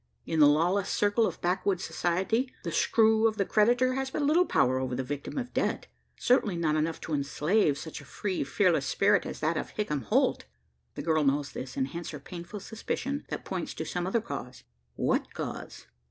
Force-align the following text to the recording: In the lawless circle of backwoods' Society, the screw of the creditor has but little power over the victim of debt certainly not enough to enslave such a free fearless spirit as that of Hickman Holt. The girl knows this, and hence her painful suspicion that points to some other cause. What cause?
In 0.25 0.39
the 0.39 0.47
lawless 0.47 0.89
circle 0.89 1.27
of 1.27 1.39
backwoods' 1.41 1.83
Society, 1.83 2.51
the 2.63 2.71
screw 2.71 3.27
of 3.27 3.37
the 3.37 3.45
creditor 3.45 3.93
has 3.93 4.09
but 4.09 4.23
little 4.23 4.47
power 4.47 4.79
over 4.79 4.95
the 4.95 5.03
victim 5.03 5.37
of 5.37 5.53
debt 5.53 5.85
certainly 6.17 6.55
not 6.55 6.75
enough 6.75 6.99
to 7.01 7.13
enslave 7.13 7.77
such 7.77 8.01
a 8.01 8.05
free 8.05 8.43
fearless 8.43 8.87
spirit 8.87 9.27
as 9.27 9.41
that 9.41 9.57
of 9.57 9.69
Hickman 9.69 10.01
Holt. 10.01 10.45
The 10.95 11.03
girl 11.03 11.23
knows 11.23 11.51
this, 11.51 11.77
and 11.77 11.87
hence 11.87 12.09
her 12.09 12.19
painful 12.19 12.61
suspicion 12.61 13.25
that 13.29 13.45
points 13.45 13.75
to 13.75 13.85
some 13.85 14.07
other 14.07 14.21
cause. 14.21 14.63
What 14.95 15.31
cause? 15.35 15.85